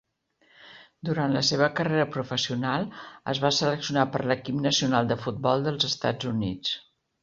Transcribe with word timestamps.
Durant 1.09 1.35
la 1.37 1.43
seva 1.49 1.67
carrera 1.81 2.07
professional, 2.15 2.89
es 3.35 3.43
va 3.45 3.55
seleccionar 3.61 4.09
per 4.17 4.25
l'equip 4.33 4.61
nacional 4.67 5.15
de 5.15 5.23
futbol 5.25 5.71
dels 5.71 5.91
Estats 5.95 6.35
Units. 6.37 6.79